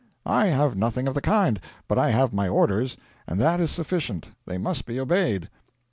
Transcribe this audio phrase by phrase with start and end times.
[0.25, 4.29] 'I have nothing of the kind, but I have my orders, and that is sufficient.
[4.47, 5.47] They must be obeyed.'